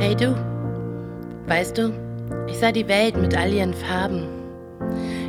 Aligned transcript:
Hey 0.00 0.14
du, 0.14 0.32
weißt 1.48 1.76
du, 1.76 1.92
ich 2.46 2.56
sah 2.56 2.70
die 2.70 2.86
Welt 2.86 3.16
mit 3.16 3.36
all 3.36 3.52
ihren 3.52 3.74
Farben, 3.74 4.28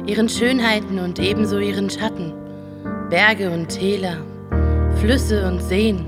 ihren 0.06 0.30
Schönheiten 0.30 1.00
und 1.00 1.18
ebenso 1.18 1.58
ihren 1.58 1.90
Schatten, 1.90 2.34
Berge 3.10 3.50
und 3.50 3.70
Täler, 3.70 4.18
Flüsse 4.98 5.48
und 5.48 5.60
Seen, 5.60 6.06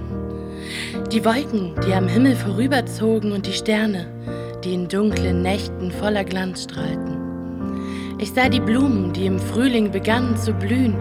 die 1.11 1.25
Wolken, 1.25 1.73
die 1.87 1.93
am 1.95 2.07
Himmel 2.07 2.35
vorüberzogen 2.35 3.31
und 3.31 3.47
die 3.47 3.53
Sterne, 3.53 4.05
die 4.63 4.75
in 4.75 4.87
dunklen 4.87 5.41
Nächten 5.41 5.89
voller 5.89 6.23
Glanz 6.23 6.65
strahlten. 6.65 7.17
Ich 8.19 8.31
sah 8.31 8.47
die 8.47 8.59
Blumen, 8.59 9.11
die 9.11 9.25
im 9.25 9.39
Frühling 9.39 9.89
begannen 9.89 10.37
zu 10.37 10.53
blühen 10.53 10.95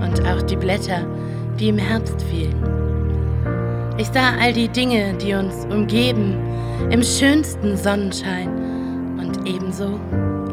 und 0.00 0.26
auch 0.26 0.40
die 0.40 0.56
Blätter, 0.56 1.06
die 1.60 1.68
im 1.68 1.78
Herbst 1.78 2.22
fielen. 2.22 2.85
Ich 3.98 4.08
sah 4.08 4.34
all 4.38 4.52
die 4.52 4.68
Dinge, 4.68 5.14
die 5.14 5.32
uns 5.32 5.64
umgeben, 5.70 6.34
im 6.90 7.02
schönsten 7.02 7.78
Sonnenschein 7.78 8.48
und 9.18 9.48
ebenso 9.48 9.98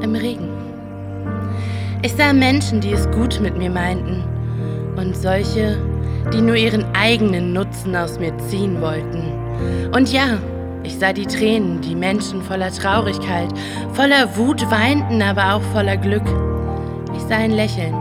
im 0.01 0.15
Regen. 0.15 0.49
Ich 2.03 2.13
sah 2.13 2.31
Menschen, 2.31 2.79
die 2.79 2.93
es 2.93 3.09
gut 3.11 3.41
mit 3.41 3.57
mir 3.57 3.69
meinten 3.69 4.23
und 4.95 5.17
solche, 5.17 5.77
die 6.33 6.39
nur 6.39 6.55
ihren 6.55 6.85
eigenen 6.95 7.51
Nutzen 7.51 7.93
aus 7.97 8.17
mir 8.17 8.37
ziehen 8.37 8.79
wollten. 8.79 9.91
Und 9.93 10.13
ja, 10.13 10.37
ich 10.83 10.97
sah 10.97 11.11
die 11.11 11.25
Tränen, 11.25 11.81
die 11.81 11.95
Menschen 11.95 12.41
voller 12.41 12.71
Traurigkeit, 12.71 13.49
voller 13.91 14.37
Wut 14.37 14.69
weinten, 14.71 15.21
aber 15.21 15.55
auch 15.55 15.61
voller 15.73 15.97
Glück. 15.97 16.23
Ich 17.13 17.23
sah 17.23 17.37
ein 17.37 17.51
Lächeln, 17.51 17.93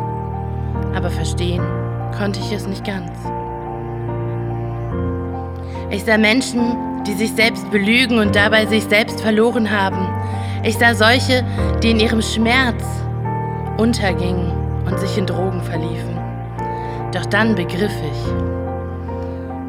aber 0.95 1.11
verstehen 1.11 1.63
konnte 2.17 2.39
ich 2.39 2.53
es 2.53 2.69
nicht 2.69 2.85
ganz. 2.85 3.11
Ich 5.93 6.05
sah 6.05 6.17
Menschen, 6.17 7.05
die 7.07 7.13
sich 7.13 7.33
selbst 7.33 7.71
belügen 7.71 8.19
und 8.19 8.35
dabei 8.35 8.65
sich 8.65 8.85
selbst 8.85 9.21
verloren 9.21 9.71
haben. 9.71 10.09
Ich 10.65 10.79
sah 10.79 10.95
solche, 10.95 11.45
die 11.83 11.91
in 11.91 12.01
ihrem 12.01 12.23
Schmerz 12.23 12.83
untergingen 13.77 14.53
und 14.87 14.99
sich 14.99 15.19
in 15.19 15.27
Drogen 15.27 15.61
verliefen. 15.61 16.19
Doch 17.13 17.27
dann 17.27 17.55
begriff 17.55 17.93
ich, 17.93 18.33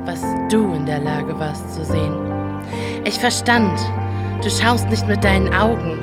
was 0.05 0.21
du 0.49 0.73
in 0.73 0.85
der 0.85 0.99
Lage 0.99 1.37
warst 1.37 1.73
zu 1.73 1.83
sehen. 1.83 2.15
Ich 3.03 3.19
verstand, 3.19 3.77
du 4.41 4.49
schaust 4.49 4.89
nicht 4.89 5.05
mit 5.05 5.21
deinen 5.25 5.53
Augen, 5.53 5.99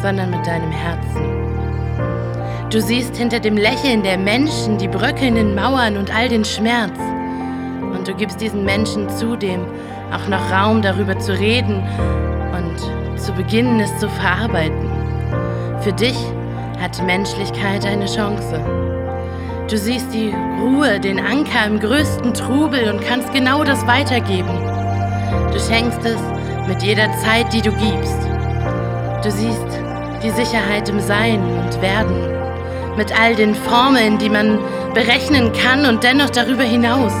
sondern 0.00 0.30
mit 0.30 0.46
deinem 0.46 0.70
Herzen. 0.70 1.22
Du 2.70 2.80
siehst 2.80 3.16
hinter 3.16 3.40
dem 3.40 3.56
Lächeln 3.56 4.04
der 4.04 4.16
Menschen 4.16 4.78
die 4.78 4.88
bröckelnden 4.88 5.56
Mauern 5.56 5.96
und 5.96 6.14
all 6.14 6.28
den 6.28 6.44
Schmerz 6.44 6.96
du 8.06 8.14
gibst 8.14 8.40
diesen 8.40 8.64
Menschen 8.64 9.08
zudem 9.08 9.64
auch 10.12 10.28
noch 10.28 10.50
Raum 10.50 10.82
darüber 10.82 11.18
zu 11.18 11.32
reden 11.32 11.82
und 12.52 13.18
zu 13.18 13.32
beginnen, 13.32 13.80
es 13.80 13.98
zu 13.98 14.08
verarbeiten. 14.08 14.90
Für 15.80 15.92
dich 15.92 16.16
hat 16.80 17.02
Menschlichkeit 17.04 17.84
eine 17.84 18.06
Chance. 18.06 18.60
Du 19.68 19.76
siehst 19.76 20.14
die 20.14 20.32
Ruhe, 20.60 21.00
den 21.00 21.18
Anker 21.18 21.66
im 21.66 21.80
größten 21.80 22.34
Trubel 22.34 22.88
und 22.88 23.00
kannst 23.00 23.32
genau 23.32 23.64
das 23.64 23.84
weitergeben. 23.86 24.56
Du 25.52 25.58
schenkst 25.58 26.04
es 26.04 26.20
mit 26.68 26.82
jeder 26.82 27.10
Zeit, 27.18 27.52
die 27.52 27.62
du 27.62 27.72
gibst. 27.72 28.18
Du 29.24 29.30
siehst 29.30 29.66
die 30.22 30.30
Sicherheit 30.30 30.88
im 30.88 31.00
Sein 31.00 31.40
und 31.40 31.82
Werden, 31.82 32.96
mit 32.96 33.18
all 33.18 33.34
den 33.34 33.54
Formeln, 33.54 34.18
die 34.18 34.30
man 34.30 34.58
berechnen 34.94 35.52
kann 35.52 35.84
und 35.86 36.04
dennoch 36.04 36.30
darüber 36.30 36.62
hinaus. 36.62 37.12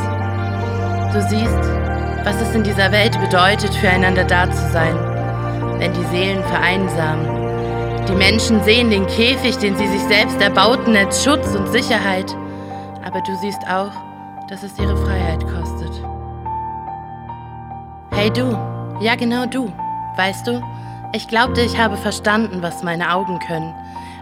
Du 1.16 1.22
siehst, 1.22 1.64
was 2.24 2.38
es 2.42 2.54
in 2.54 2.62
dieser 2.62 2.92
Welt 2.92 3.18
bedeutet, 3.18 3.74
füreinander 3.76 4.24
da 4.24 4.50
zu 4.50 4.70
sein, 4.70 4.94
wenn 5.78 5.90
die 5.94 6.04
Seelen 6.14 6.44
vereinsamen. 6.44 8.06
Die 8.06 8.14
Menschen 8.14 8.62
sehen 8.64 8.90
den 8.90 9.06
Käfig, 9.06 9.56
den 9.56 9.78
sie 9.78 9.88
sich 9.88 10.02
selbst 10.02 10.38
erbauten, 10.42 10.94
als 10.94 11.24
Schutz 11.24 11.54
und 11.54 11.68
Sicherheit. 11.68 12.36
Aber 13.02 13.22
du 13.22 13.34
siehst 13.40 13.62
auch, 13.66 13.92
dass 14.50 14.62
es 14.62 14.78
ihre 14.78 14.94
Freiheit 14.94 15.40
kostet. 15.40 15.90
Hey 18.12 18.28
du, 18.28 18.50
ja 19.00 19.14
genau 19.14 19.46
du, 19.46 19.72
weißt 20.18 20.46
du, 20.46 20.62
ich 21.14 21.26
glaubte, 21.28 21.62
ich 21.62 21.78
habe 21.78 21.96
verstanden, 21.96 22.60
was 22.60 22.82
meine 22.82 23.10
Augen 23.14 23.38
können, 23.38 23.72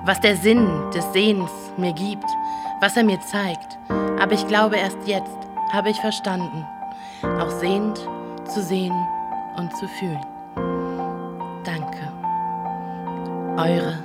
was 0.05 0.21
der 0.21 0.37
Sinn 0.37 0.69
des 0.95 1.13
Sehens 1.13 1.51
mir 1.77 1.93
gibt, 1.93 2.31
was 2.81 2.97
er 2.97 3.03
mir 3.03 3.19
zeigt. 3.21 3.79
Aber 4.21 4.31
ich 4.31 4.47
glaube, 4.47 4.77
erst 4.77 5.09
jetzt 5.09 5.39
habe 5.73 5.91
ich 5.91 6.01
verstanden 6.01 6.65
auch 7.41 7.51
sehend 7.51 7.99
zu 8.49 8.63
sehen 8.63 8.95
und 9.57 9.75
zu 9.77 9.89
fühlen. 9.89 10.25
Danke. 11.65 12.13
Eure 13.57 14.03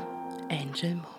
Angel 0.49 0.95
Mo. 0.95 1.18